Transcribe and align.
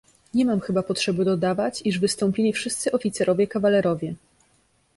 "Nie 0.33 0.45
mam 0.45 0.59
chyba 0.59 0.83
potrzeby 0.83 1.25
dodawać, 1.25 1.81
iż 1.85 1.99
wystąpili 1.99 2.53
wszyscy 2.53 2.91
oficerowie 2.91 3.47
kawalerowie." 3.47 4.15